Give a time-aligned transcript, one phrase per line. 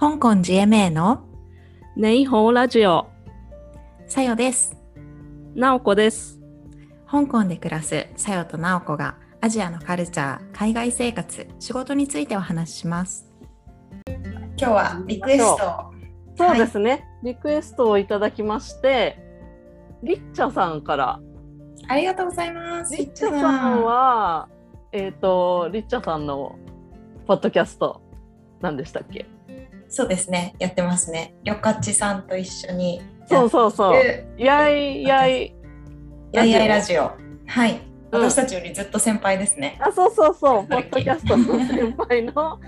[0.00, 1.24] 香港 GMA の
[1.96, 3.08] ネイホーラジオ、
[4.06, 4.76] さよです。
[5.56, 6.38] なおこです。
[7.10, 13.28] 香港で暮らすさよとなおこがアジアのカルチャー、海外生活、仕事についてお話しします。
[14.56, 15.92] 今日はリクエスト。
[16.36, 19.18] そうですね、リクエストをいただきまして、
[20.04, 21.20] リッチャさんから。
[21.88, 22.96] ありがとうございます。
[22.96, 24.48] リッチャさんは、
[24.92, 26.54] えっ、と、リッチャさんの
[27.26, 28.00] ポッドキャスト、
[28.60, 29.26] 何でしたっけ？
[29.88, 30.54] そうですね。
[30.58, 31.34] やってますね。
[31.44, 33.92] りょかっちさんと一緒にそうそうそう。
[33.92, 34.42] う。
[34.42, 35.54] やいやい。
[36.32, 37.12] やいやいラジオ？
[37.46, 37.72] はい。
[37.72, 39.78] うん私たちよりずっと先輩ですね。
[39.82, 42.58] あ、そうそうそう、ポッドキャストの先輩の。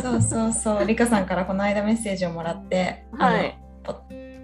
[0.00, 0.86] そうそうそう。
[0.86, 3.58] リカさんからこの間メッセージをもらって、はい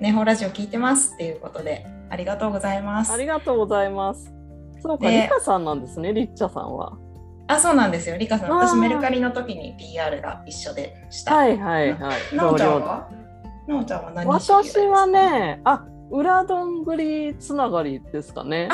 [0.01, 3.17] ネホラジオ聞いてますっていうことで、ありがとうございますあ。
[3.17, 4.35] りがとうございます。
[4.83, 6.99] そうか、でリカさんなんですね、リッチャさんは。
[7.51, 8.17] あ、そうなんですよ。
[8.17, 11.35] リカさん、私メルカリの時に PR が一緒でした。
[11.35, 12.37] はいはいはい。
[12.37, 13.09] なおちゃんは？
[13.67, 18.69] なおちゃんは何私は、ね、あ、裏どんぐりつながりですかね。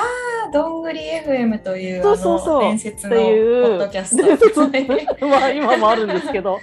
[0.53, 2.61] どんぐり FM というそうそうそう。
[2.62, 4.67] 伝説のポッドキャスト。
[5.27, 6.59] まあ今もあるんですけど、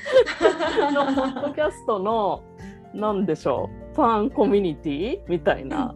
[0.93, 2.41] の ポッドキャストの
[2.93, 5.19] なんでしょう、ファンコミュニティ？
[5.27, 5.93] みたいな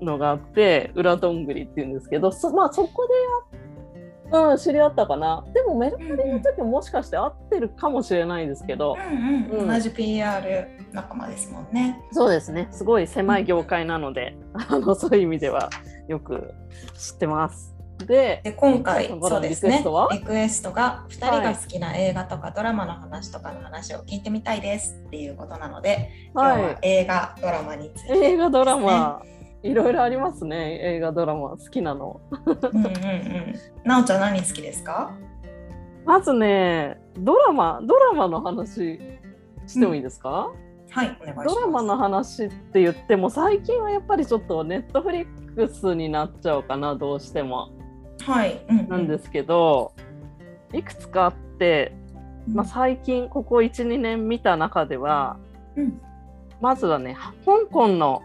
[0.00, 3.06] のがあって、裏どんぐりっていうんですけど、そまあそこ
[3.52, 3.65] でや、
[4.32, 5.44] うん、知り合ったかな。
[5.54, 9.68] でもメルカリの時ももしかして合ってるかもしれないですけど、うんうんうん。
[9.68, 12.00] 同じ PR 仲間ですもんね。
[12.12, 15.70] そうですね、すごい狭い業界なので、あのそういう意味では
[16.08, 16.54] よく
[16.96, 17.76] 知ってます。
[18.04, 19.82] で、で今回そうですね。
[20.12, 29.22] リクエストが2人が好きな映画とかドラマの話とかの話を聞いてみたいですっていうことなので、今日ははい、映画ドラマについて、映画ドラマ、
[29.66, 32.20] いろいろありますね、映画ドラマ好きなの。
[32.46, 33.54] うんうんうん。
[33.84, 35.12] なおちゃん何好きですか？
[36.04, 39.00] まずね、ドラマ、ドラマの話
[39.66, 40.52] してもいいですか、
[40.90, 41.48] はいお願い。
[41.48, 47.70] ドラマの話って言っても、最近はやっぱりちょっとネットフリックスになっちゃうかな、どうしても。
[48.24, 49.92] はい、うんうんなんですけど、
[50.72, 51.92] いくつかあって、
[52.48, 55.36] まあ、最近、ここ1、2年見た中では、
[55.76, 56.00] うん
[56.58, 57.14] まずはね、
[57.44, 58.22] 香港の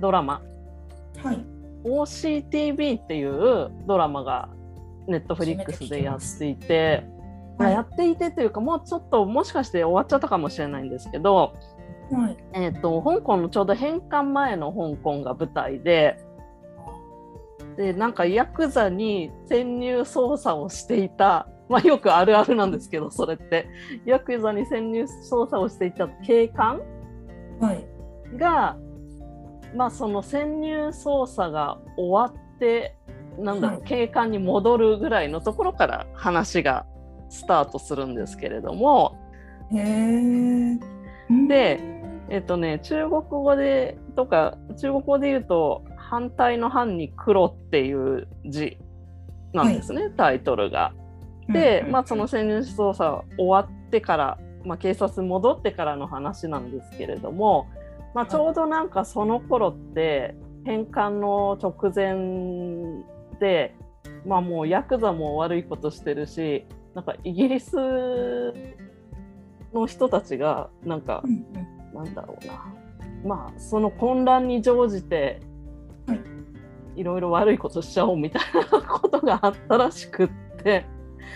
[0.00, 0.42] ドラマ、
[1.22, 1.44] はい。
[1.84, 4.48] OCTV っていうドラマが
[5.06, 7.04] ネットフリックスでやっていて、
[7.58, 11.54] まあはいやっていてというかもうちょっともしかして終わっちゃったかもしれないんですけど、
[12.12, 12.36] はい。
[12.52, 16.18] えー、と香港のちょうど返還前の香港が舞台で
[17.76, 23.68] でなんかヤクザに潜入捜査をしていた、まあ、よくあるあるなんですけどそれって。
[24.04, 26.80] ヤクザに潜入捜査をしていた警官
[27.60, 27.86] はい。
[28.36, 28.76] が、
[29.74, 32.96] まあ、その潜入捜査が終わって
[33.38, 33.88] なんだろう、はい。
[33.88, 36.86] 警官に戻るぐらいのところから話が
[37.30, 39.16] スタートするんですけれども。
[39.70, 40.78] で
[42.30, 48.78] えっとね、中国語でとか中国語で言うと反対の反に黒っていう字
[49.52, 50.92] なんですね、タイトルが。
[51.48, 57.66] で、まあ、その潜入捜査終わってから、まあ、警察に戻ってからの話なんですけれども、
[58.14, 63.04] まあ、ちょうどなんかその頃って返還の直前
[63.38, 63.76] で、
[64.26, 67.76] まあ、もうヤクザも悪いことしてるしなんかイギリス
[69.72, 71.78] の人たちがなんかうんうん。
[71.94, 72.74] なんだろうな。
[73.24, 75.40] まあその混乱に乗じて、
[76.06, 76.20] はい。
[76.96, 80.28] いろいろ悪いことしちゃおうみたいなことがあったらしくっ
[80.62, 80.84] て。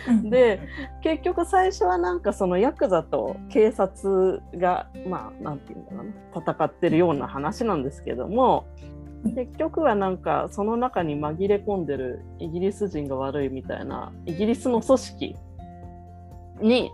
[0.08, 0.30] うん。
[0.30, 0.60] で
[1.02, 8.66] 結局最初はなんかそのヤクザと警察がまあなんていうんだろうな戦ってるような話なんですけども
[9.24, 15.36] 結局はなんかその中に紛れ込んでるイギリス人が悪いみたいなイギリスの組織
[16.60, 16.90] に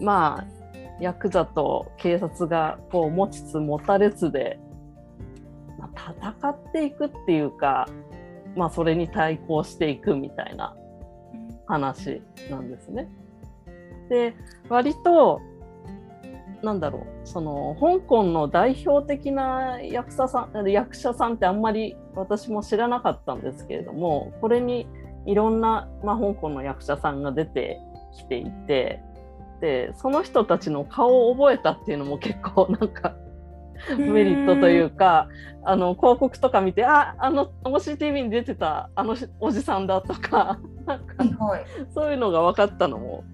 [0.00, 0.62] まあ
[1.00, 4.60] ヤクザと警察がこう持ちつ持たれつで、
[5.78, 7.88] まあ、戦っていくっていうか
[8.54, 10.76] まあそれに対抗していくみたいな
[11.72, 13.08] 話なんですね。
[14.10, 14.34] で
[14.68, 15.40] 割と
[16.62, 24.86] なんだろうその香港の代表的な役者さん役者さんってあんまり私も知らなかったんですけれどもこれに
[25.26, 27.80] いろんな、まあ、香港の役者さんが出て
[28.16, 29.00] きていて
[29.60, 33.16] でその人たちの顔を覚えたっていうのも結構なんか
[33.98, 35.28] メリットというか
[35.64, 40.58] あの広告とか見てああの OCTV に出てたあのおじさんだとか。
[41.94, 43.24] そういうのが分かったのも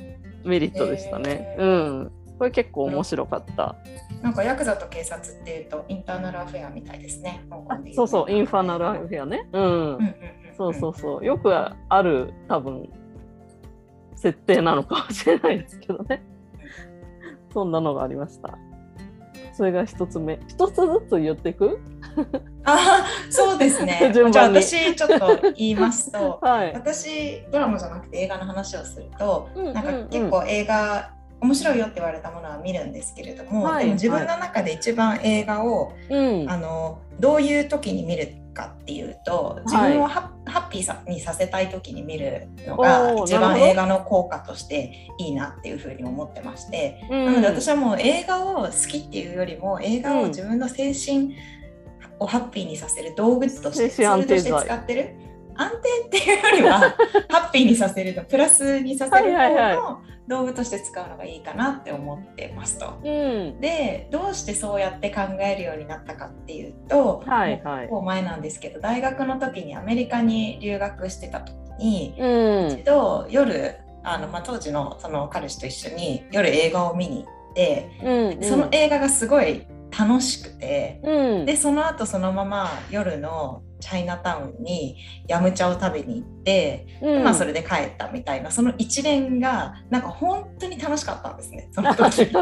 [0.45, 1.57] メリットでしたね。
[1.59, 2.13] へーうん。
[2.39, 3.75] これ結構面白かった。
[4.23, 7.43] なんかヤクザと警察っていうとインターナルアフェアみたいですね。
[7.95, 9.49] そうそう、インファナルアフェアね。
[9.53, 9.63] うん。
[9.63, 10.15] うんうんうん。
[10.57, 11.25] そうそうそう。
[11.25, 12.89] よくある多分
[14.15, 16.23] 設定なのかもしれないですけどね。
[17.53, 18.59] そんなのがありました。
[19.59, 20.39] それが一つ目。
[20.47, 21.81] 一つずつ言っていく？
[22.65, 23.99] あそうですね。
[24.15, 26.73] じゃあ私ちょっと言いますと はい。
[26.75, 29.97] 私ドラマじゃなくて映画の話をすると、うんなんかうん。
[29.97, 31.11] うん結構映画
[31.41, 33.85] 面白いよって言われたものは見るんですけれども、はい。
[33.85, 36.49] でも自分の中で一番映画を、うん。
[36.49, 47.27] あのどういう時に見るかっていうと自分をハ,、ハッピーさにさせたい時に見るのが一番映画の効果としていいなっていうふうに思ってまして、うん。
[47.27, 51.37] なので私はもう映画を好きっていうよりも映画を自分の精神
[52.19, 55.28] をハッピーにさせる道具としてツ精神ールとして使ってる
[55.59, 56.79] 安定っていうよりは
[57.29, 62.99] ハッピーにさせるのプラスにさせる方の道具として使うのがいいかなって思ってますと。
[63.03, 63.61] うん。
[63.61, 67.81] でどうしてそうやって考えるようになったかっていうと、はいはい。
[67.83, 72.27] 結構前なんですけど大学の時にアメリカに留学してた時にう
[72.67, 72.69] ん。
[72.69, 78.43] 一度夜あの、まあ、当時のその彼氏と一緒に夜映画を見に行って、うん。
[78.45, 79.67] その映画がすごい
[79.99, 81.47] 楽しくてうん。
[81.47, 84.97] でその後そのまま夜のチャイナタウンに
[85.27, 92.27] ヤムチャを食べに行って、うんまあそれで帰ったみたいなその一連がなんか本当に楽しかったんですねその時。
[92.27, 92.33] でい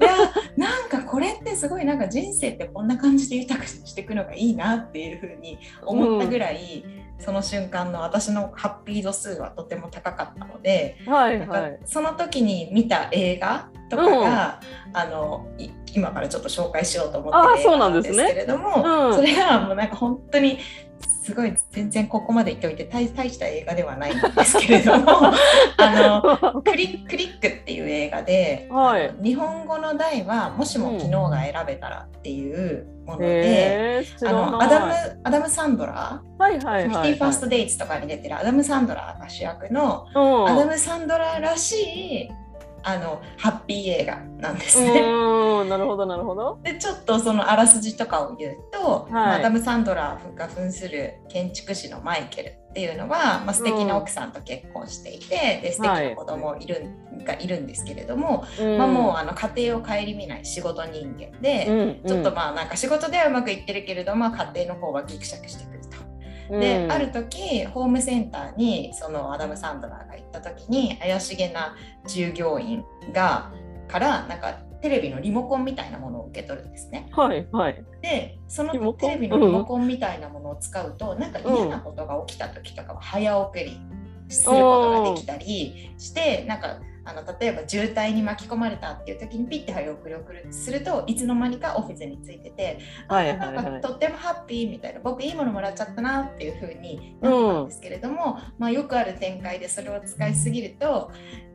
[0.00, 0.16] や
[0.56, 6.84] なんかこれってすごいなんか人生ってこんな感じで豊かにしていくのがいいなっていうふうに思ったぐらい、
[7.24, 11.78] その瞬間の私のハッピー度数はとても高かったので、はいはい。
[11.84, 14.60] その時に見た映画とかが、
[14.92, 18.88] あのい今からちょっと紹介しようと思ってあーる映画なんですけれどもそね。
[18.88, 19.14] うん。
[19.14, 20.58] それがもうなんか本当に
[21.22, 25.06] すごい全然ここまで言っておいて大大した映画ではないんですけれども
[25.78, 29.14] あの クリクリックっていう映画で、はい。
[29.22, 34.92] 日本語の題は「もしも昨日が選べたら」っていうもので、へー知あのアダム
[35.22, 36.88] アダム・サンドラはいー、はいはい。
[36.88, 40.48] フィフティファースト・デイツとかに出てるアダム・サンドラーが主役の、うん。
[40.48, 42.30] アダム・サンドラーらしい
[42.82, 45.00] あのハッピー映画なんですね。
[45.00, 45.68] うん。
[45.68, 46.60] なるほどなるほど。
[46.62, 49.12] でちょっとそのあらすじとかを言うと、い。
[49.12, 56.86] まあアダム・サンドラーが扮する建築士のマイケルっていうのは、まあ、素敵な奥さんと結婚していて、で素敵な子供いる、
[57.24, 58.44] がいるんですけれども、
[58.78, 66.01] まあ、もうあの家庭を顧みない仕事人間で、うんちょっとまあなんか仕事ではうまくいってるけれども家庭の方はギクシャクしてくると。
[66.52, 66.60] うん。
[66.60, 71.74] で、ある時ホームセンターにそのアダム・サンドラーが行った時に怪しげな
[72.06, 73.50] 従業員が
[73.88, 77.08] からなんかテレビのリモコンみたいなものを受け取るんですね。
[77.12, 77.84] はいはい。
[78.02, 83.80] でそのテレビのリモコンみたいなものを使うと、なんか嫌なことが起きた時とかは早送り
[84.28, 92.78] することができたりして、なんかあの例えば渋滞に巻き込まれたっていう時にピッて早送り送るするといつの間にかオフィスについてて、
[93.08, 101.10] はいあなんかはいはいとってもハッピーみたいな僕いいものもらっちゃったなっていう風になったんですけれども、まあ、よくある展開でそれを使いすぎると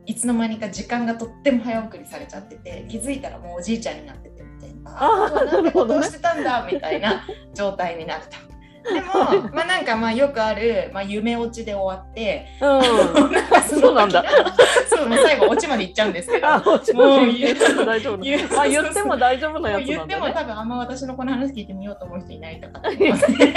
[0.06, 4.78] いつの間にか時間がとっても早送りされちゃってて気づいたらもうおじいちゃんになっててみたいな。
[4.86, 7.24] あーあなんでことをしてたんだみたいな
[7.54, 8.48] 状態になると。
[8.94, 12.82] でも、まあ、なんかまあよくある、まあ、夢落ちで終わって、うん。
[13.80, 14.24] そうなんだ。
[14.88, 18.24] そうもう最後落ちまで行っちゃうんですけどあ、もうん言っても大丈夫な。
[18.24, 18.48] 言う。
[18.58, 20.30] あ、言っても大丈夫なやつ言っても。
[20.30, 23.30] 多分あんま私のこの話聞いてみようと思う人いないとかって思います。
[23.38, 23.54] ね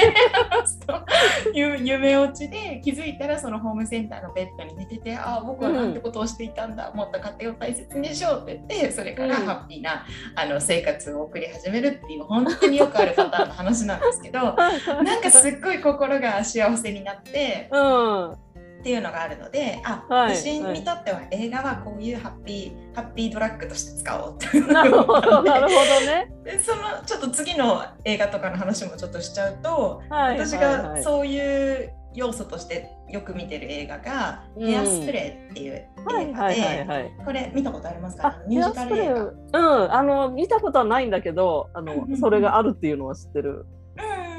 [1.53, 9.45] 夢落ちで気づいたらそのホームセンターのベッドに寝ててああ僕はなんてことをしていたんだ、もっと家庭を大切にしようって言ってそれからうん。
[9.45, 10.05] ハッピーな、
[10.35, 18.51] あの生活を送り始めるっていう本当によくあるパターンの話なんですけどなん かすっごい心が幸せになってうん。
[18.81, 26.31] っていうのがあるのであ、はい私にとっては映画はこういうハッピーハッピードラッグとして使おうっていうなるほど、ね。
[26.43, 30.39] でそのちょっと次の映画とかの話もちょっっとしちゃうと、はい。
[30.39, 37.11] 私はいはいがそういう要素としてよく見てる映画が「うんヘアスプレー」っていう映はい画はいはいではい。
[37.23, 38.27] これ見たことありますか？
[38.29, 39.13] あ、ミュージカル映画。
[39.83, 43.67] うん、あの見たことはないんだけど、あのそれがあるっていうのは知ってる。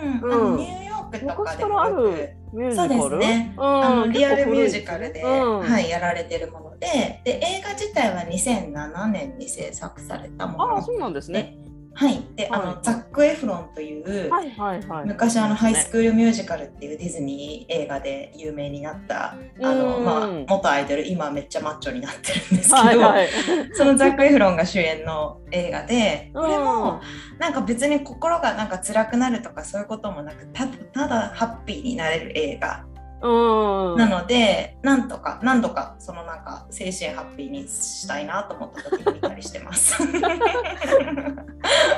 [0.02, 0.56] うん。
[0.56, 2.74] ニューヨークとか昔でもよく。
[2.74, 3.54] そうですね。
[3.56, 3.64] うん。
[3.64, 5.60] あのリアルミュージカルで、うん。
[5.60, 7.20] はい、やられてるもので。
[7.24, 11.56] で映画自体は2007年に制作されたものあ、そうなんですね。
[11.94, 15.06] はい、であの、はいザック・エフロンという、はいはいはい。
[15.06, 23.28] 昔あのハイスクールミュージカルっていうディズニー映画で有名になったあの、うんまあ、元アイドル今めっちゃマッチョになってるんですけど、はいはい。
[23.74, 27.00] そのザック・エフロンが主演の映画でこれうもん
[27.38, 32.84] なんか別に心がなんか辛くなるとかそういうこともなくたただハッピーになれる映画
[33.22, 33.98] うん。
[33.98, 40.02] なので、なんとか何度かそのなんか精神ハッピーにしたいなと思った時に見たりしてます。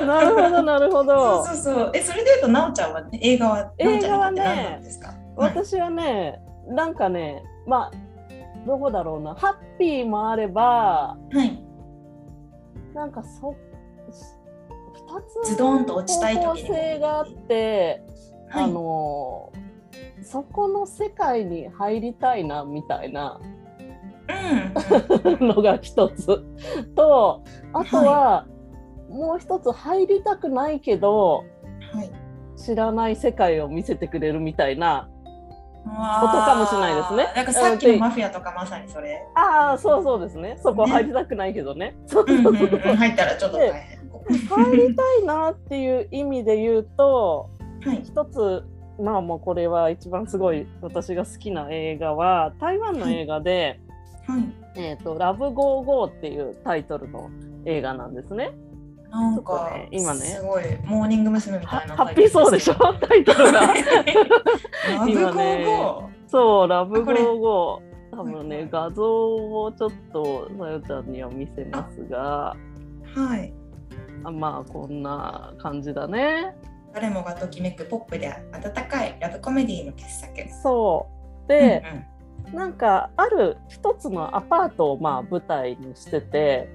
[0.05, 1.45] なるほどなるほそうど。
[1.45, 1.91] そうそう。
[1.93, 4.81] え、それで言うと、なおちゃんは、ね、映画は、映画はね
[5.35, 11.61] 私はね、なんかね、まあ、どこだろうな、ハッピーもあれば、はい。
[12.93, 13.55] なんかそ
[15.43, 18.01] つズドンと落ちたい時性があって、
[18.49, 18.63] はい。
[18.65, 19.51] あの
[20.23, 23.39] そこの世界に入りたいなみたいな。
[25.39, 25.47] うん。
[25.47, 26.43] のが一つ。
[26.95, 27.43] と
[27.73, 28.45] あとは、
[29.15, 31.45] もう一つ入りたくないけど
[31.93, 32.11] はい
[32.57, 35.09] 知らない世界を見せてくれるみたいな
[35.83, 39.21] ことかもしれないですねなんかさっきのマフィアとかまさにそれ。
[39.35, 43.99] ああそうそうですねそこは入りたくないけどねそううんそううんそううん入ったらちょっと大変。
[44.47, 47.49] 入りたいなっていう意味で言うと
[47.85, 48.01] はい。
[48.03, 48.63] 一つ
[48.99, 53.79] まあもうこれは一番すごい私が好きな映画は台湾の映画で
[54.27, 54.43] はい。
[54.77, 57.29] 「えー、とラブゴーゴー」っていうタイトルの
[57.65, 58.51] 映画なんですね。
[59.15, 61.57] なんかね今ねすごいモーニング娘。
[61.57, 62.75] みはたいなハッピーそうでしょ？
[62.75, 63.61] タイトルが。
[63.61, 63.73] ラ
[65.05, 73.27] ブ今ゴねーゴそうラブゴーゴー多分はいね画像をちょっとさよちゃんには見せますがー。
[73.27, 73.53] はい。
[74.25, 76.55] あまあこんな感じだね。
[76.93, 80.33] 誰もがときめくポップで温かいラブコメディの傑作。
[80.61, 81.07] そ
[81.45, 82.05] うで、うんうん
[82.53, 86.69] なんかある一つのアパートをまあ舞台にしてて、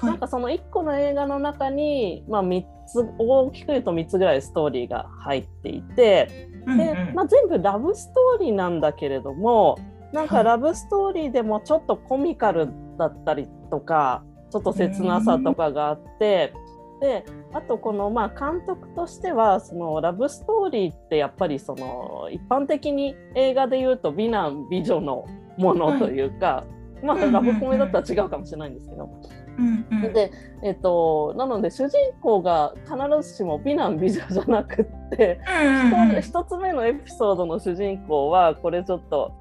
[0.00, 6.30] はないんかその1個の映画の中に、まあ、3つ大きく言うと3つぐらいストーリーが入っていてで、
[6.66, 7.14] うんうん。
[7.14, 9.78] まあ、全部ラブストーリーなんだけれども
[10.12, 10.28] なんはい。
[10.28, 16.52] かラブストーリーでもちょっとコミカルだったりとかちょっと切なさとかがあって。
[16.98, 25.26] であとこのまあ監督としてはそのラブストーリーってやっぱりその一般的に映画で言うと美男美女の
[25.58, 26.64] ものというか、
[27.02, 27.32] まあうんうんうん。
[27.32, 29.10] ラブコメだったら違うかもしれないんですけど、
[29.58, 30.12] うんうん。
[30.12, 30.30] で、
[30.62, 32.96] えっと、なので主人公が必
[33.28, 36.22] ずしも美男美女じゃなくって、うんうんうん。
[36.22, 39.32] 一つ目のエピソードの主人公はこれちょっと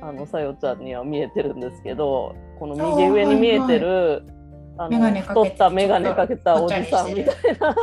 [0.00, 4.24] あのさよちゃんには見えてるんですけどこの右上に見えてる、
[4.78, 7.76] あの太った眼鏡かけたおじさんみたいな。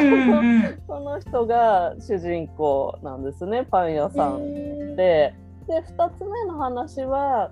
[0.00, 0.82] うんうんうん。
[0.86, 5.34] その人が主人公なんですねパン屋さんで。
[5.68, 7.50] で2つ目の話は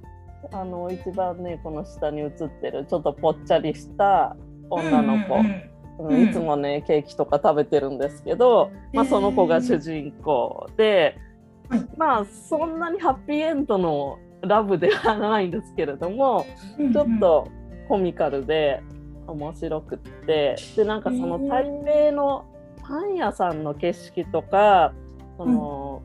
[0.53, 4.37] あの一番ねこの下に写ってるちょっとぽっちゃりした
[4.71, 5.67] 女の子、うんうんうん
[5.99, 11.17] いつもねケーキとか食べてるんですけど、まあ、その子が主人公で、
[11.71, 11.87] はい。
[11.97, 16.47] まあそんなにハッピーエンドのラブではないんですけれども
[16.79, 17.49] うんちょっと
[17.89, 18.83] コミカルで
[19.27, 22.45] 面白くってでなんかその台北の
[22.87, 24.93] パン屋さんの景色とか
[25.37, 26.03] その、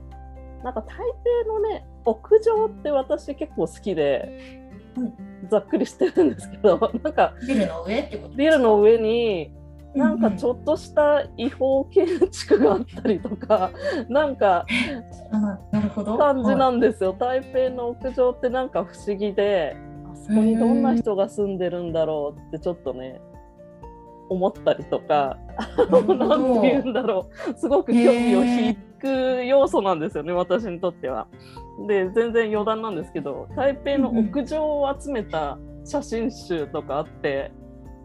[0.64, 0.98] なんか台
[1.44, 4.62] 北のね屋上って私結構好きで、
[4.98, 5.32] うん。
[5.50, 9.52] ざっくりしてるんですけど なんかビルの上ってことビルの上に
[9.94, 13.72] なんかちょっとした違法建築があったりとか、
[14.08, 14.66] なんか
[15.30, 16.18] となるほど。
[16.18, 17.14] 感じはなんですよ。
[17.20, 19.76] 台北の屋上ってなんか不思議で、
[20.10, 23.20] あそこにどんな人が住んでるんだろうってちょっとね、
[24.30, 25.38] 思ったりとか、
[25.78, 26.16] いなるほど。
[26.26, 31.28] なんて言うんだろう、すごく興味を引く要素なんですよね、私にとっては。
[31.88, 37.52] で、全然余談なんですけど、台北の屋上を集めた写真集とかあって、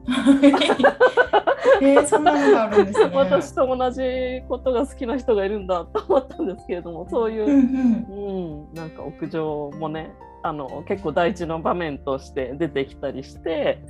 [1.83, 3.11] えー、そんなのがあるんですね。
[3.15, 4.03] 私と同じ
[4.49, 10.13] ことが好きな人がいるんだと思ったんですけれどもそういうう、んうんなんか屋上もね
[10.43, 13.81] あの結構大事な場面として出てきたりして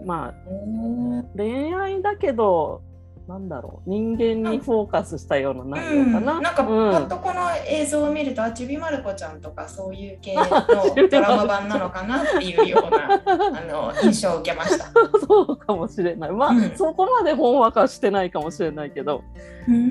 [0.00, 0.06] うん。
[0.06, 2.80] まあうん恋愛だけど
[3.28, 6.40] なんだろう人間にフォーカスしたような内容かな。
[6.40, 10.44] なんか、うんパッとこの映像を見ると、あちびまる子ちゃんとか、そういう系の
[11.08, 14.86] ドラマ版なのかなっていうようなあの印象を受けました。
[15.26, 16.30] そうかもしれない。
[16.30, 19.22] まあ、うんそこまでほんわかしてないかもしれないけど。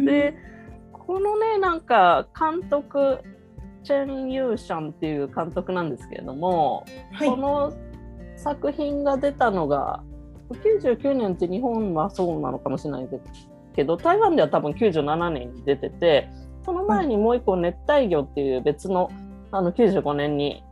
[0.06, 0.36] で
[0.92, 3.20] このねなんか監督
[3.84, 7.74] チェン・ユーシャンっていう監督なんですけれども、はいこの
[8.36, 10.02] 作品が出たのが
[10.54, 13.08] 99年って日本はそうなのかもしれない
[13.76, 16.30] けど台湾では多分97年に出てて
[16.64, 19.10] その前にもう一個「熱帯魚」っていう別の
[19.52, 20.64] あの95年に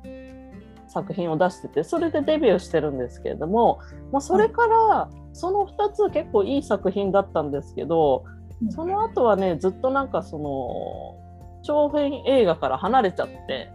[0.88, 3.80] 作品を出しててそれでデビューしてるんですけれども、
[4.12, 8.24] まあ、それからその2つ結構いい作品だったんですけど
[8.70, 13.72] その後はねずっとなんかその長編映画から離れちゃって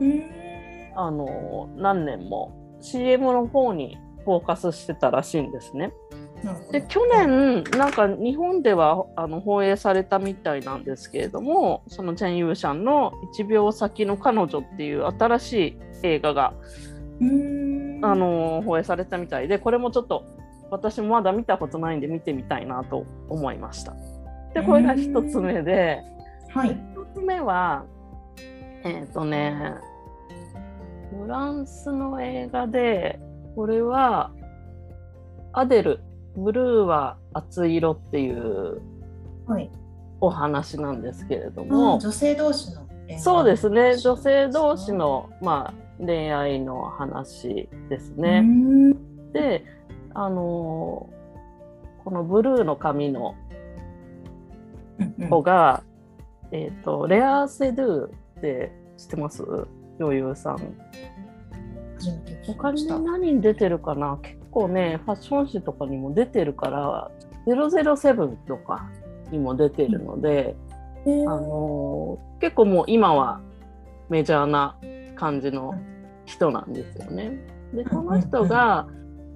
[0.00, 0.22] うん
[0.96, 2.64] あの何年も。
[2.84, 5.92] CM の方にフォーカスしてたらしいんですね。
[6.70, 16.52] で去年なんか日本ではあの放映されたみたいなんですけれどもそのチェン・ユーシャンの「1秒先の彼女」っていう新しい映画が
[17.20, 20.24] うんあの放映されたみたいでこれもちょっと
[20.70, 23.94] 私もまだ見たことないんで見てみたいなと思いました。
[24.52, 26.02] でこれが一つ目で
[26.50, 26.70] はい。
[26.70, 27.84] 一つ目は
[28.84, 29.74] えっ、とね
[31.10, 33.18] フランスの映画で
[33.54, 34.30] これは
[35.52, 36.00] アデル
[36.36, 38.80] ブルーは熱い色っていう
[39.46, 39.70] はい。
[40.20, 48.40] お話なんですけれどあも、女性同士の恋愛そうですね女性同士の、まあ、恋愛の話ですうね。
[48.40, 48.92] ん
[49.32, 49.64] で
[50.14, 51.14] あのー
[52.04, 53.34] このブルーの髪の
[54.98, 55.82] うんうん子が、
[56.52, 58.10] えっ、とレア・セドゥっ
[58.42, 59.42] て知ってます？
[59.98, 60.58] 女優さん。
[62.04, 62.86] 初めて聞き他に。
[62.86, 64.18] 何に出てるかな？
[64.22, 67.10] 結構ねファッション誌とかにも出てるから
[67.46, 68.88] 007とか
[69.30, 70.54] にも出てるので、
[71.06, 71.30] えー。
[71.30, 73.40] あのー結構もう今は
[74.10, 74.76] メジャーな
[75.16, 75.74] 感じの
[76.26, 77.38] 人なんですよね。
[77.72, 78.86] でこの人が、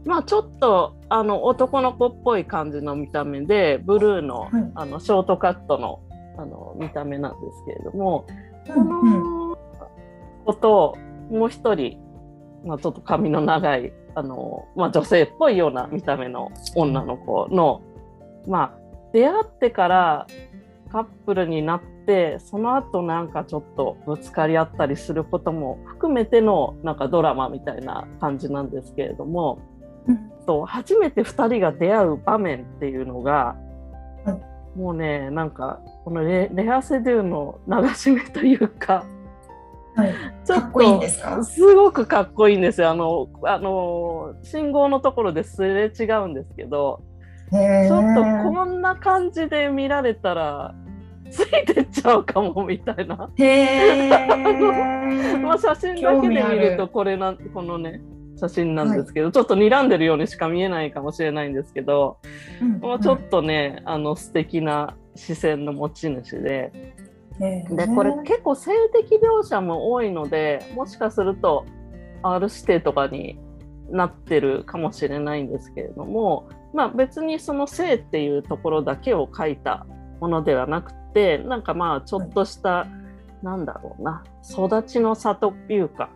[0.04, 4.50] まあちょっとあの男の子っぽい感じの見た目でブルーの,、はい。
[4.75, 6.00] あのショートカットの
[6.37, 8.26] あの見た目なんですけれども、
[8.66, 9.50] こうんうん。
[9.50, 9.58] の
[10.44, 10.98] 子と
[11.30, 11.98] もう一人、
[12.65, 17.83] まあ、ちょっと髪の長いあの、まあ、女性っぽいような見た目の女の子の、
[18.47, 18.79] まあ、
[19.12, 20.27] 出会ってから
[20.91, 29.61] カップルになってその後なんかちょっとぶつかり合ったりすることも含めてのなんかドラマみたいな感じなんですけれども、
[30.07, 30.31] うん。
[30.47, 33.55] と初めて2人が出会う場面っていうのが、
[34.25, 34.41] は
[34.75, 39.05] もうねなんかこのレレアセドゥの流し目というか
[39.99, 40.14] はい。
[40.47, 41.43] かっこいいんですか？
[41.45, 42.90] すごくかっこいいんですよ。
[42.90, 47.02] あのあの信号のところですれ違うんですけど
[47.52, 50.73] へちょっとーこんな感じで見られたら
[51.31, 53.17] ついてっちゃうかもみたいな。
[55.43, 56.76] まあ、写真だけで見るる。
[56.76, 58.00] とこれなこのね
[58.37, 62.19] 写真なんですけど、ちょっと睨んでるようにしか見えないかもしれないんですけど、
[62.62, 62.78] うん。
[62.81, 66.95] まあ、ちょっとねあの素敵な視線の持ち主で
[67.38, 71.64] でこれ結構性的描写も多いのでもしかすると
[72.23, 73.38] R 指定とかに
[73.90, 79.87] なってるかもしれないんですけれども、まあ、別にその性っていうところだけを書いた
[80.20, 82.87] ものではなくてなんかまあちょっとした、
[83.42, 86.11] なんだろうな育ちの差というか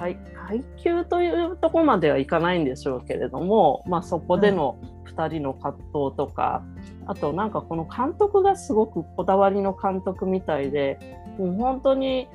[0.00, 4.78] 階階級というところまではいかないんでしょうけれども、まあ、そこでの
[5.14, 6.64] 2人の葛藤とか、
[7.06, 10.98] あとなんかこの監督がすごくこだわりの監督みたいで
[11.38, 12.28] もう本当に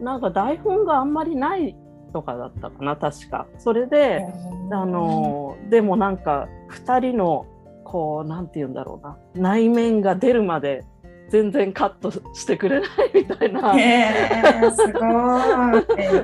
[0.00, 1.74] なんか台本があんまりない
[2.12, 3.46] とかだったかな確か。
[3.58, 4.24] それで、
[4.70, 7.46] あのでもなんか2人の
[7.82, 10.84] こうなんて言うんだろうな内面が出るまで
[11.30, 13.72] 全然カットしてくれないみたいな。
[13.78, 14.98] へーすご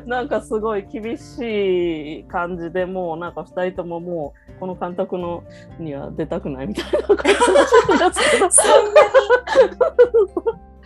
[0.05, 0.07] い。
[0.07, 5.45] なんかすごい厳しい感じでもうなんか2人とももうこの監督の
[5.79, 8.19] には出たくないみたいな感じなんで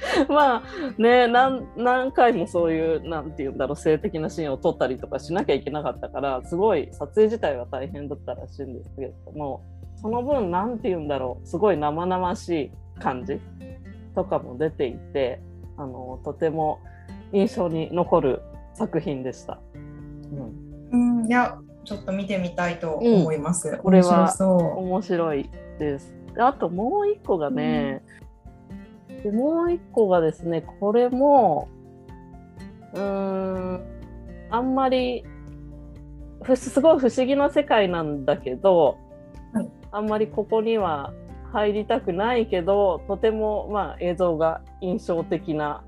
[0.28, 0.62] まあ
[0.98, 9.62] ね何何回もそういうなんて言うんだろう性的なシーンを撮ったりとかしなきゃいけなかったからすごい撮影自体は大変だったらしいんですけれども
[9.96, 13.40] その分なんて言うんだろうすごい生々しい感じ
[14.14, 15.40] とかも出ていて
[15.76, 16.80] あのとても
[17.32, 18.42] 印象に残る
[18.74, 19.58] 作品でした。
[20.92, 23.78] うんうん、いや、ちょっと見てみたいと思います。
[23.78, 26.14] これは面白いです。
[26.34, 28.02] であともう一個がね、
[29.22, 31.68] でもう一個がですねこれも
[32.94, 33.80] うーん
[34.50, 35.24] あんまり
[36.42, 38.98] ふすごい不思議な世界なんだけど、
[39.52, 41.12] はいあんまりここには
[41.52, 45.82] 入りたくないけどとても、まあ、映像が印象的な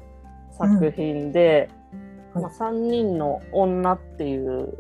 [0.51, 1.71] 作品で
[2.35, 2.43] 「うん。
[2.43, 4.79] まあ、3人の女」っていう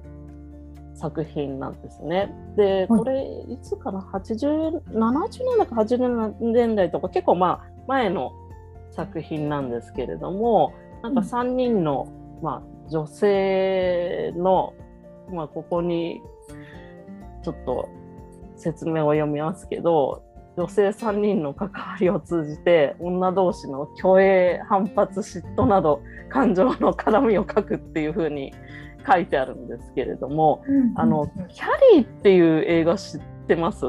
[0.95, 2.35] 作品なんですね。
[2.57, 2.99] ではい。
[3.01, 8.33] これいつかな？80 70年代か80年代とか結構まあ前の
[8.91, 11.27] 作品なんですけれどもなんかうん。
[11.27, 12.09] 3人の、
[12.43, 14.75] まあ、女性の、
[15.31, 16.21] まあ、ここに
[17.43, 17.89] ちょっと
[18.57, 20.23] 説明を読みますけど
[20.57, 28.53] 女性3人の関わりを通じて女同士の虚栄反発嫉妬など感情の絡みを書くっていう風に
[29.11, 30.73] 書いてあるんですけれどもう。
[30.73, 30.93] うん。
[30.97, 33.81] あのうんキャリーっていう映画知ってます？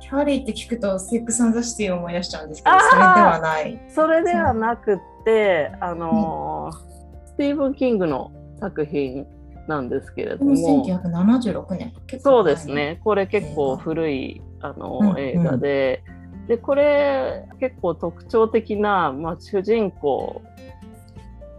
[0.00, 3.82] キャリーって聞くと、セックス・アン・ザ・シティを思い出しちゃうんですけど、それではない。
[3.88, 9.26] それではなくってあのースティーブン・キングの作品
[9.68, 10.54] なんですけれども。
[10.54, 11.92] 1976年。
[12.06, 13.00] 結構そう前ですね。
[13.04, 16.02] これ結構古いあの、うんうん映画で
[16.48, 20.40] でこれ結構特徴的な、まあ、主人公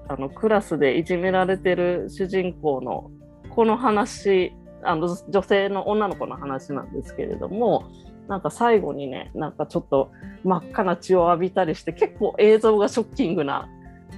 [0.07, 3.11] あのクラスでいじめられてる主人公の
[3.51, 7.85] この話あの女性の女の子の話なんですけれども
[8.27, 10.11] なんか最後にねなんかちょっと
[10.43, 13.69] 真っ赤な血を浴びたりして結構映像がショッキングな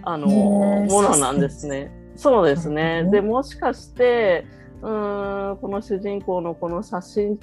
[0.04, 1.92] あのものなんですね。
[2.16, 3.02] そうですね。
[3.06, 4.46] うんでもしかして
[4.82, 7.40] うーんこの主人公のこの写真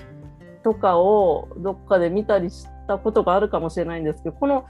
[0.62, 4.64] とかをどっかで見たりしたことがあるかもしれないんですけどこの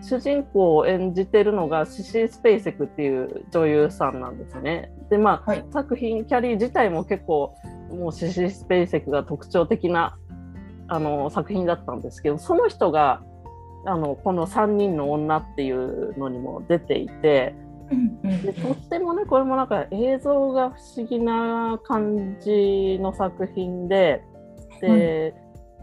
[0.00, 4.90] 主人公を演じてるのがシシー・スペイセクっていう女優さんなんですね。
[5.10, 7.54] でまあ、はい、作品キャリー自体も結構
[7.90, 10.16] もうシシー・スペイセクが特徴的な
[10.88, 13.22] あの作品だったんですけどその人が
[13.84, 17.54] あのこの「3人の女」っていうのにも出ていて。
[18.42, 24.24] でとってもねこれもなんか映像が不思議な感じの作品で
[24.88, 25.34] で、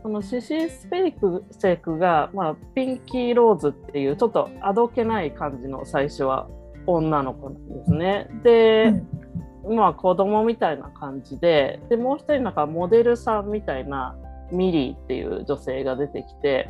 [0.02, 6.48] そのシシー・スペイクセイクが、まあ、ピンキー・ローズっていうちょっとあどけない感じの最初は
[6.88, 8.30] 女の子なんですね。
[8.44, 8.94] で、
[9.66, 14.16] うん、まあ子供みたいな感じででもう一人なんかモデルさんみたいな
[14.52, 16.70] ミリーっていう女性が出てきて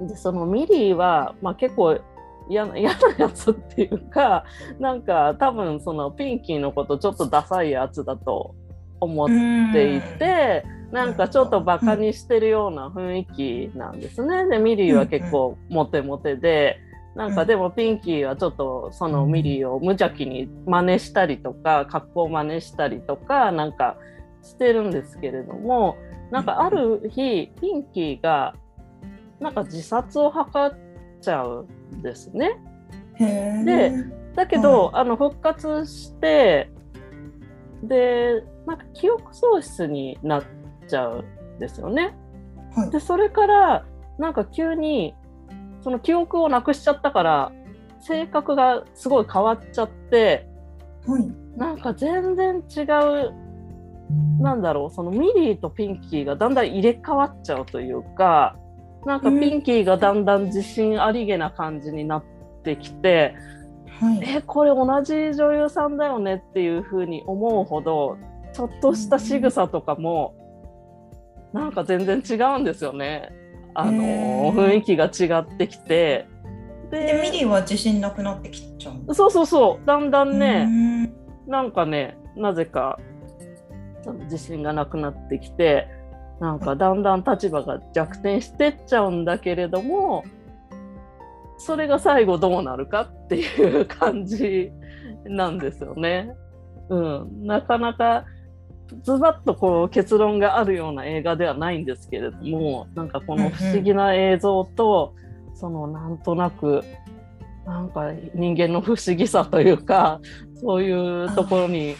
[0.00, 1.98] でそのミリーは、まあ、結構
[2.48, 4.44] 嫌な 嫌なやつっていうか
[4.78, 8.54] なんか多分そのピンキーのことちょっとダサいやつだと
[9.00, 9.28] 思っ
[9.72, 10.64] ていて。
[10.92, 14.46] なんかちょっとバカにしてるような雰囲気なんですね。
[14.46, 16.78] でミリーは結構モテモテで、
[17.16, 23.96] なんかでもピンキーはちょっとそのミリーを無邪気に真似したりとか格好真似したりとかなんか
[24.42, 25.96] してるんですけれども
[26.30, 28.54] なんかある日ピンキーが
[29.40, 32.58] なんか自殺を図っちゃうんですね。
[33.18, 33.92] で
[34.34, 36.70] だけど、あの復活して
[37.82, 40.44] でなんか記憶喪失になっ
[40.88, 41.24] ちゃう
[41.56, 42.14] んですよね。
[42.74, 43.84] はい、でそれから
[44.18, 45.14] なんか急に
[45.80, 47.52] その記憶をなくしちゃったから
[48.00, 50.48] 性格がすごい変わっちゃって、
[51.06, 53.32] はい、なんか全然違う
[54.40, 58.56] なんだろうそのミリーとピンキーがだんだん入れ替わっちゃうというか
[59.04, 62.24] なんかピンキーがだんだん自信ありげな感じになっ
[62.64, 63.34] てきて、
[64.00, 68.18] はい、えこれ同じ女優さんだよねっていうふうに思うほど
[68.56, 70.34] ちょっとした仕草とかも
[71.52, 73.30] なんか全然違うんですよね。
[73.74, 76.26] あの雰囲気が違ってきて。
[76.90, 79.86] でミリーは自信なくなってきちゃうそうそうそう。
[79.86, 81.12] だんだんねん。
[81.46, 82.98] なんかねなぜか
[84.24, 85.88] 自信がなくなってきて
[86.40, 90.24] なんかだんだん立場が逆転してっちゃうんだけれども
[91.58, 94.72] それが最後どうなるかっていう感じ
[95.26, 96.30] なんですよね。
[96.88, 98.24] うん、なかなか
[99.02, 106.84] ズバッとこう結論があるような映画ではないんですけれどもなんかこの不思議な映像と、うんうん、そのなんとなく
[107.66, 110.20] なんか人間の不思議さというか
[110.60, 111.96] そういうところに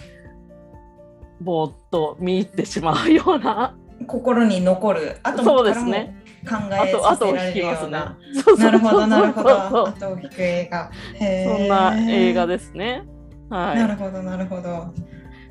[1.41, 3.77] ぼーっと見入ってしまうような。
[4.07, 5.19] 心に残る。
[5.23, 6.17] あとそうですね。
[6.49, 8.17] 考えさせられるような。
[8.59, 8.71] な。
[8.71, 9.89] るほどなるほど。
[9.89, 10.91] 後を引く映画。
[11.19, 13.05] そんな映画ですね。
[13.51, 14.93] はい、なるほどなるほど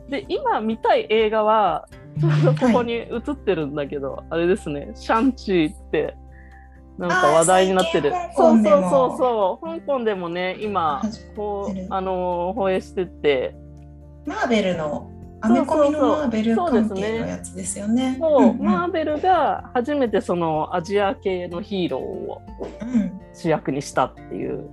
[0.10, 1.88] で今見たい映画は
[2.20, 6.16] ちょうどここに映ってるんだけど、はい、あれですね「シャンチー」って
[6.98, 8.12] なんか話題になってる。
[8.36, 9.66] そうそうそうそう。
[9.66, 11.02] 香港でもね今
[11.36, 13.56] こうあの放映してて。
[14.26, 18.18] マーベルのアメコミのマーベル関係のやつですよね。
[18.20, 22.42] そう、うんうん、マーベルが初めてそのアジア系のヒーローを
[23.34, 24.70] 主役にしたっていう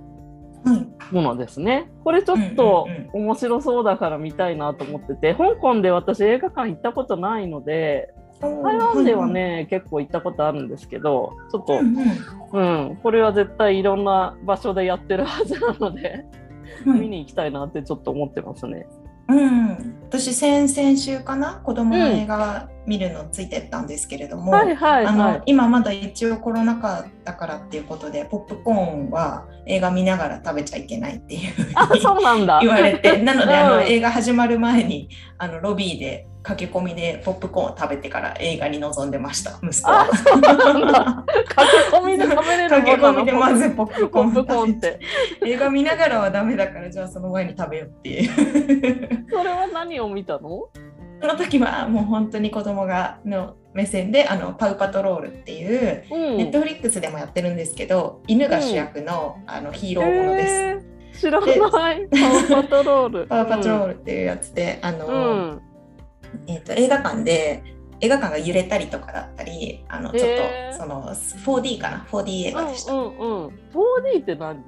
[1.11, 1.89] ものですね。
[2.03, 11.79] これちょっと面白そうだから見たいなと思ってて、香港で私映画館行ったことないので、台湾ではね、結構行ったことあるんですけど、ちょっと、
[12.53, 16.25] うん、うん、これは絶対いろんな場所でやってるはずなので、
[16.85, 18.85] 見に行きたいなってちょっと思ってますね。
[19.29, 31.53] うん、私先々週かな子供の映画見るのついてったんですけれども、あの今まだ一応コロナ禍だからっていうことでポップコーンは映画見ながら食べちゃいけないっていう
[32.61, 40.05] 言われてなのであの映画始まる前にあのロビーで駆け込みでポップコーンを食べてから映画に臨んでました息子は。
[40.07, 44.99] 駆け込みで食べれる駆け込みでまずポップコーンって。
[45.45, 49.25] 映画見ながらはダメだからじゃあその前に食べようっていう。
[49.29, 50.69] それは何を見たの？
[51.21, 56.03] その時はもう本当に子供がの目線であのパウパトロールっていう、
[56.37, 60.53] ネットフリックスでもやってるんですけど犬が主役の,、あのヒーローものです。
[60.53, 62.07] えー、知らない。
[62.09, 63.27] パウパトロール。
[63.27, 65.11] パウパトロールっていうやつで、あの、う
[65.55, 65.61] ん
[66.47, 67.63] えーと、映画館で
[68.01, 70.29] 映画館が揺れたりとかだったりあのちょっ
[70.71, 72.93] とその 4D かな？4D 映画でした。
[72.93, 74.63] うんうんうん、4D って何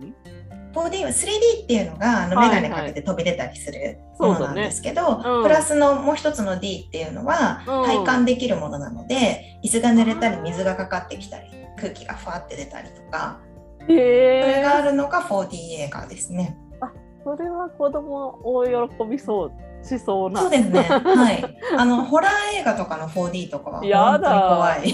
[0.74, 5.30] ？4D は 3D っていうのがあの眼鏡かけて飛び出たりするものなんですけど、はいはいね。
[5.30, 13.42] うん、プラスのもう一つの D っていうのは体感できるものなので、椅子が濡れたり水がかかってきたり空気がふわって出たりとか、
[13.82, 16.58] それがあるのが 4D 映画ですね。
[16.82, 16.92] あ
[17.24, 19.52] それは子供大喜びそう
[19.86, 20.42] しそうな。
[20.42, 20.82] そうですね。
[20.90, 21.44] はい。
[21.78, 24.94] あのホラー映画とかの 4D とかはやだ本当に怖い。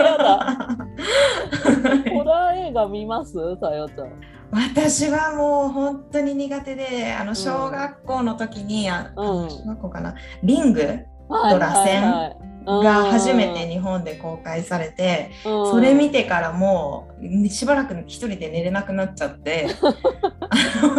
[0.00, 0.68] やだ。
[2.14, 3.34] ホラー映画見ます？
[3.60, 4.08] さよちゃん。
[4.52, 10.14] 私はもう本当に苦手で、あの小学校の時に、あうん小学校かな、
[10.44, 10.80] リング
[11.28, 12.36] はい螺旋はい
[12.66, 19.66] が初めて日本で公開されて、うんそれ見てからもうしばらく一人で寝れなくなっちゃって、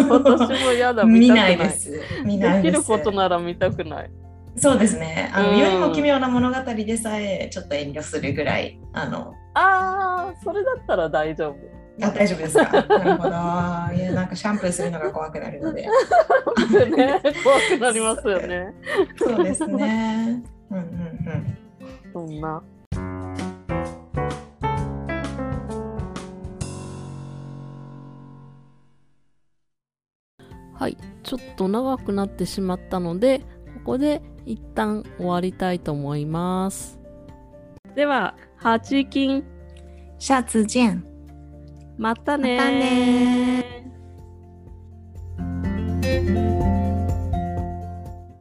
[0.09, 2.01] 私も嫌だ 見見たくないです。
[2.23, 2.87] 見ないできるです。
[2.91, 4.11] ことなら見たくない。
[4.57, 5.29] そうですね。
[5.33, 11.55] あの、うん世にも奇妙な物語でさえちょっと遠慮するぐらい、あの、ああ、それだったら大丈夫。
[12.05, 12.63] あ大丈夫ですか？
[12.83, 13.29] なるほど。
[13.29, 15.83] いや、なんかシャンプーするのが怖くなるので。
[16.91, 18.73] ね、怖くなりますよね。
[19.17, 20.41] そうですね。
[20.71, 21.57] うんうんうん。
[22.13, 22.63] そんな。
[30.73, 33.45] はい、ちょっと長くなってしまったので、こ
[33.85, 36.99] こで一旦終わりたいと思います。
[37.95, 39.43] では、ハチキン、
[40.19, 41.05] 下次见。
[41.97, 46.74] またねまたねー